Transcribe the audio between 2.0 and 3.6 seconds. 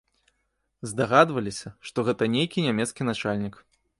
гэта нейкі нямецкі начальнік.